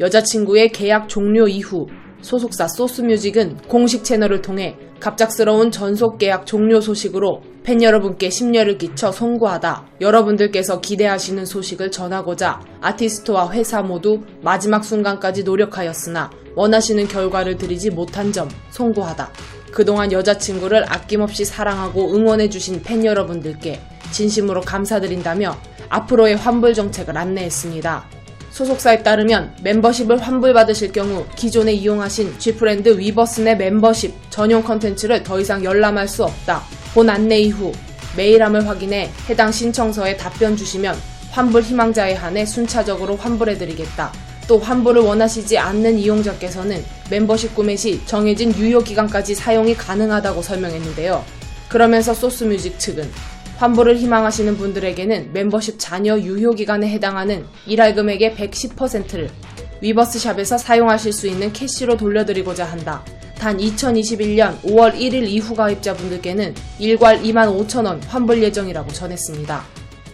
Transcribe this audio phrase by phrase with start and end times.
[0.00, 1.86] 여자친구의 계약 종료 이후
[2.20, 9.86] 소속사 소스뮤직은 공식 채널을 통해 갑작스러운 전속 계약 종료 소식으로 팬 여러분께 심려를 끼쳐 송구하다
[10.00, 18.48] 여러분들께서 기대하시는 소식을 전하고자 아티스트와 회사 모두 마지막 순간까지 노력하였으나 원하시는 결과를 드리지 못한 점
[18.70, 19.30] 송구하다.
[19.70, 23.78] 그동안 여자친구를 아낌없이 사랑하고 응원해주신 팬 여러분들께
[24.10, 25.54] 진심으로 감사드린다며
[25.90, 28.08] 앞으로의 환불 정책을 안내했습니다.
[28.56, 35.62] 소속사에 따르면 멤버십을 환불받으실 경우 기존에 이용하신 GFRIEND 위버스 내 멤버십 전용 컨텐츠를 더 이상
[35.62, 36.62] 열람할 수 없다.
[36.94, 37.70] 본 안내 이후
[38.16, 40.96] 메일함을 확인해 해당 신청서에 답변 주시면
[41.32, 44.10] 환불 희망자에 한해 순차적으로 환불해드리겠다.
[44.48, 51.22] 또 환불을 원하시지 않는 이용자께서는 멤버십 구매 시 정해진 유효 기간까지 사용이 가능하다고 설명했는데요.
[51.68, 53.06] 그러면서 소스뮤직 측은
[53.56, 59.30] 환불을 희망하시는 분들에게는 멤버십 잔여 유효 기간에 해당하는 일할 금액의 110%를
[59.80, 63.02] 위버스샵에서 사용하실 수 있는 캐시로 돌려드리고자 한다.
[63.38, 69.64] 단 2021년 5월 1일 이후 가입자분들께는 일괄 25,000원 환불 예정이라고 전했습니다.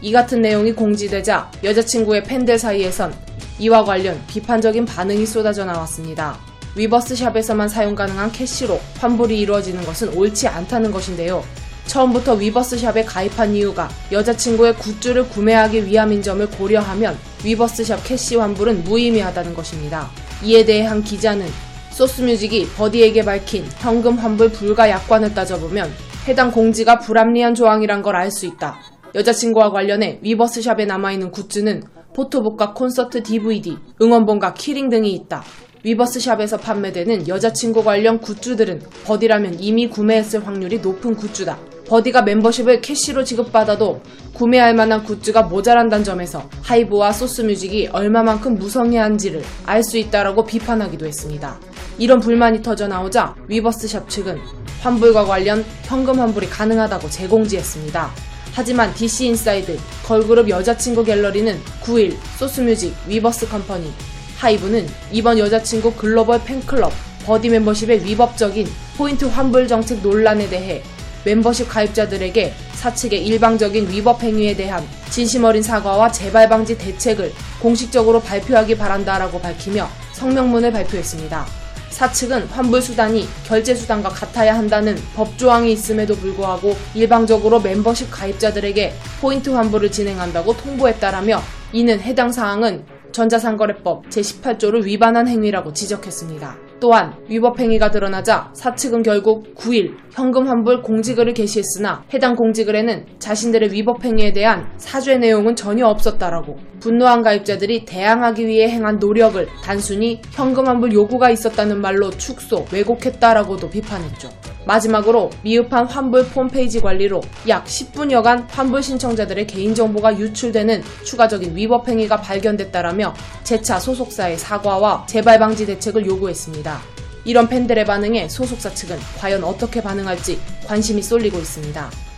[0.00, 3.14] 이 같은 내용이 공지되자 여자친구의 팬들 사이에선
[3.58, 6.38] 이와 관련 비판적인 반응이 쏟아져 나왔습니다.
[6.76, 11.44] 위버스샵에서만 사용 가능한 캐시로 환불이 이루어지는 것은 옳지 않다는 것인데요.
[11.86, 20.08] 처음부터 위버스샵에 가입한 이유가 여자친구의 굿즈를 구매하기 위함인 점을 고려하면 위버스샵 캐시 환불은 무의미하다는 것입니다.
[20.42, 21.46] 이에 대해 한 기자는
[21.90, 25.90] 소스뮤직이 버디에게 밝힌 현금 환불 불가 약관을 따져보면
[26.28, 28.78] 해당 공지가 불합리한 조항이란 걸 알 수 있다.
[29.14, 31.82] 여자친구와 관련해 위버스샵에 남아있는 굿즈는
[32.14, 35.44] 포토북과 콘서트 DVD, 응원봉과 키링 등이 있다.
[35.84, 41.71] 위버스샵에서 판매되는 여자친구 관련 굿즈들은 버디라면 이미 구매했을 확률이 높은 굿즈다.
[41.86, 44.00] 버디가 멤버십을 캐시로 지급받아도
[44.32, 51.58] 구매할 만한 굿즈가 모자란다는 점에서 하이브와 소스뮤직이 얼마만큼 무성의한지를 알 수 있다라고 비판하기도 했습니다.
[51.98, 54.38] 이런 불만이 터져 나오자 위버스샵 측은
[54.80, 58.10] 환불과 관련 현금 환불이 가능하다고 재공지했습니다.
[58.54, 63.92] 하지만 DC 인사이드, 걸그룹 여자친구 갤러리는 9일 소스뮤직, 위버스 컴퍼니,
[64.38, 66.92] 하이브는 이번 여자친구 글로벌 팬클럽
[67.24, 68.66] 버디 멤버십의 위법적인
[68.96, 70.82] 포인트 환불 정책 논란에 대해
[71.24, 78.76] 멤버십 가입자들에게 사측의 일방적인 위법 행위에 대한 진심 어린 사과와 재발 방지 대책을 공식적으로 발표하기
[78.76, 81.46] 바란다라고 밝히며 성명문을 발표했습니다.
[81.90, 89.92] 사측은 환불 수단이 결제 수단과 같아야 한다는 법조항이 있음에도 불구하고 일방적으로 멤버십 가입자들에게 포인트 환불을
[89.92, 96.56] 진행한다고 통보했다라며 이는 해당 사항은 전자상거래법 제18조를 위반한 행위라고 지적했습니다.
[96.82, 104.04] 또한 위법 행위가 드러나자 사측은 결국 9일 현금 환불 공지글을 게시했으나 해당 공지글에는 자신들의 위법
[104.04, 110.92] 행위에 대한 사죄 내용은 전혀 없었다라고 분노한 가입자들이 대항하기 위해 행한 노력을 단순히 현금 환불
[110.92, 114.41] 요구가 있었다는 말로 축소, 왜곡했다라고도 비판했죠.
[114.64, 123.14] 마지막으로 미흡한 환불 홈페이지 관리로 약 10분여간 환불 신청자들의 개인정보가 유출되는 추가적인 위법 행위가 발견됐다라며
[123.44, 126.80] 재차 소속사의 사과와 재발 방지 대책을 요구했습니다.
[127.24, 132.11] 이런 팬들의 반응에 소속사 측은 과연 어떻게 반응할지 관심이 쏠리고 있습니다.